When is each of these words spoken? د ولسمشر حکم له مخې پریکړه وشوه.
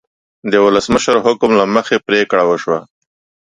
د 0.51 0.53
ولسمشر 0.65 1.15
حکم 1.25 1.51
له 1.59 1.65
مخې 1.75 1.97
پریکړه 2.07 2.43
وشوه. 2.45 2.79